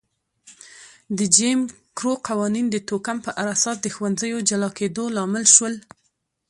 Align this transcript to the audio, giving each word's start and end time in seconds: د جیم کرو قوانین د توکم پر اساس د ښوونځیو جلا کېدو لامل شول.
د 1.17 1.19
جیم 1.35 1.59
کرو 1.97 2.13
قوانین 2.27 2.65
د 2.71 2.75
توکم 2.87 3.17
پر 3.25 3.31
اساس 3.53 3.77
د 3.81 3.87
ښوونځیو 3.95 4.45
جلا 4.49 4.69
کېدو 4.77 5.03
لامل 5.15 5.45
شول. 5.55 5.75